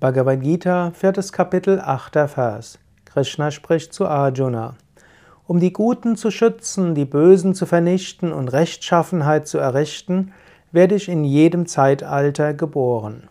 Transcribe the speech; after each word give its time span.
Bhagavad 0.00 0.42
Gita, 0.42 0.92
viertes 0.92 1.32
Kapitel, 1.32 1.80
achter 1.80 2.28
Vers. 2.28 2.78
Krishna 3.04 3.50
spricht 3.50 3.92
zu 3.92 4.06
Arjuna. 4.06 4.76
Um 5.48 5.58
die 5.58 5.72
Guten 5.72 6.14
zu 6.14 6.30
schützen, 6.30 6.94
die 6.94 7.04
Bösen 7.04 7.52
zu 7.52 7.66
vernichten 7.66 8.32
und 8.32 8.46
Rechtschaffenheit 8.46 9.48
zu 9.48 9.58
errichten, 9.58 10.32
werde 10.70 10.94
ich 10.94 11.08
in 11.08 11.24
jedem 11.24 11.66
Zeitalter 11.66 12.54
geboren. 12.54 13.24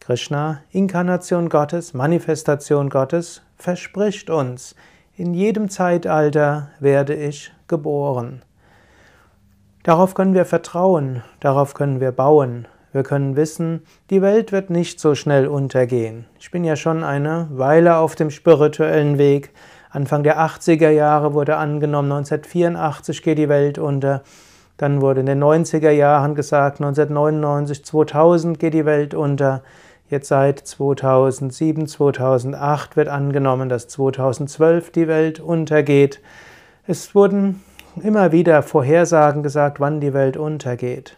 Krishna, 0.00 0.62
Inkarnation 0.72 1.48
Gottes, 1.48 1.94
Manifestation 1.94 2.90
Gottes, 2.90 3.42
verspricht 3.56 4.30
uns, 4.30 4.74
in 5.16 5.32
jedem 5.32 5.70
Zeitalter 5.70 6.70
werde 6.80 7.14
ich 7.14 7.52
geboren. 7.68 8.42
Darauf 9.84 10.14
können 10.14 10.34
wir 10.34 10.44
vertrauen, 10.44 11.22
darauf 11.38 11.74
können 11.74 12.00
wir 12.00 12.10
bauen, 12.10 12.66
wir 12.96 13.04
können 13.04 13.36
wissen, 13.36 13.82
die 14.10 14.22
Welt 14.22 14.50
wird 14.50 14.70
nicht 14.70 14.98
so 14.98 15.14
schnell 15.14 15.46
untergehen. 15.46 16.24
Ich 16.40 16.50
bin 16.50 16.64
ja 16.64 16.74
schon 16.74 17.04
eine 17.04 17.46
Weile 17.50 17.98
auf 17.98 18.16
dem 18.16 18.30
spirituellen 18.30 19.18
Weg. 19.18 19.50
Anfang 19.90 20.24
der 20.24 20.40
80er 20.40 20.90
Jahre 20.90 21.34
wurde 21.34 21.56
angenommen, 21.56 22.10
1984 22.10 23.22
geht 23.22 23.38
die 23.38 23.48
Welt 23.48 23.78
unter. 23.78 24.22
Dann 24.78 25.00
wurde 25.00 25.20
in 25.20 25.26
den 25.26 25.42
90er 25.42 25.90
Jahren 25.90 26.34
gesagt, 26.34 26.80
1999, 26.80 27.84
2000 27.84 28.58
geht 28.58 28.74
die 28.74 28.84
Welt 28.84 29.14
unter. 29.14 29.62
Jetzt 30.08 30.28
seit 30.28 30.58
2007, 30.58 31.86
2008 31.86 32.96
wird 32.96 33.08
angenommen, 33.08 33.68
dass 33.68 33.88
2012 33.88 34.90
die 34.90 35.08
Welt 35.08 35.40
untergeht. 35.40 36.20
Es 36.86 37.14
wurden 37.14 37.62
immer 38.02 38.32
wieder 38.32 38.62
Vorhersagen 38.62 39.42
gesagt, 39.42 39.80
wann 39.80 40.00
die 40.00 40.14
Welt 40.14 40.36
untergeht. 40.36 41.16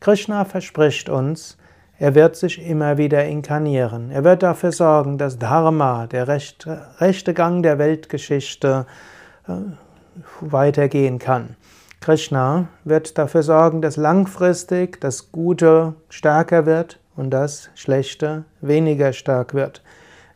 Krishna 0.00 0.46
verspricht 0.46 1.10
uns, 1.10 1.58
er 1.98 2.14
wird 2.14 2.34
sich 2.34 2.66
immer 2.66 2.96
wieder 2.96 3.26
inkarnieren. 3.26 4.10
Er 4.10 4.24
wird 4.24 4.42
dafür 4.42 4.72
sorgen, 4.72 5.18
dass 5.18 5.38
Dharma, 5.38 6.06
der 6.06 6.26
rechte, 6.26 6.86
rechte 6.98 7.34
Gang 7.34 7.62
der 7.62 7.78
Weltgeschichte, 7.78 8.86
äh, 9.46 9.52
weitergehen 10.40 11.18
kann. 11.18 11.56
Krishna 12.00 12.68
wird 12.84 13.18
dafür 13.18 13.42
sorgen, 13.42 13.82
dass 13.82 13.98
langfristig 13.98 14.98
das 15.02 15.30
Gute 15.32 15.92
stärker 16.08 16.64
wird 16.64 16.98
und 17.14 17.30
das 17.30 17.68
Schlechte 17.74 18.44
weniger 18.62 19.12
stark 19.12 19.52
wird. 19.52 19.82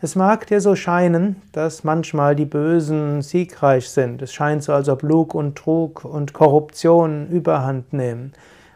Es 0.02 0.16
mag 0.16 0.46
dir 0.46 0.60
so 0.60 0.76
scheinen, 0.76 1.40
dass 1.52 1.82
manchmal 1.82 2.36
die 2.36 2.44
Bösen 2.44 3.22
siegreich 3.22 3.88
sind. 3.88 4.20
Es 4.20 4.34
scheint 4.34 4.62
so, 4.62 4.74
als 4.74 4.90
ob 4.90 5.02
Lug 5.02 5.34
und 5.34 5.56
Trug 5.56 6.04
und 6.04 6.34
Korruption 6.34 7.28
überhand 7.28 7.94
nehmen. 7.94 8.34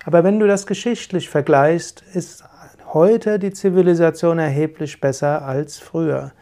Aber 0.09 0.25
wenn 0.25 0.41
du 0.41 0.47
das 0.47 0.67
geschichtlich 0.67 1.29
vergleichst, 1.29 2.03
ist 2.15 2.43
heute 2.95 3.39
die 3.39 3.53
Zivilisation 3.53 4.39
erheblich 4.39 5.03
besser 5.03 5.45
als 5.45 5.77
früher. 5.77 6.33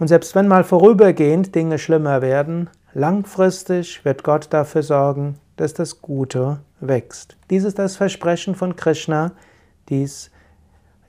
Und 0.00 0.08
selbst 0.08 0.34
wenn 0.34 0.48
mal 0.48 0.64
vorübergehend 0.64 1.54
Dinge 1.54 1.78
schlimmer 1.78 2.20
werden, 2.20 2.68
langfristig 2.94 4.04
wird 4.04 4.24
Gott 4.24 4.48
dafür 4.50 4.82
sorgen, 4.82 5.36
dass 5.54 5.72
das 5.72 6.02
Gute 6.02 6.58
wächst. 6.80 7.36
Dies 7.48 7.62
ist 7.62 7.78
das 7.78 7.96
Versprechen 7.96 8.56
von 8.56 8.74
Krishna. 8.74 9.30
Dies 9.88 10.32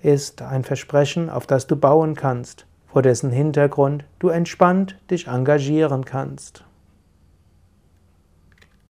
ist 0.03 0.43
ein 0.43 0.63
Versprechen, 0.63 1.31
auf 1.31 1.47
das 1.47 1.65
du 1.65 1.75
bauen 1.75 2.13
kannst, 2.15 2.67
vor 2.85 3.01
dessen 3.01 3.31
Hintergrund 3.31 4.05
du 4.19 4.29
entspannt 4.29 4.99
dich 5.09 5.27
engagieren 5.27 6.05
kannst. 6.05 6.63